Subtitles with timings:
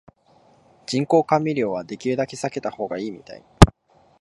[0.87, 3.43] 人工甘味料はできるだけ避けた方がいいみたい